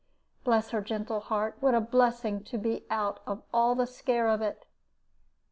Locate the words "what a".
1.59-1.79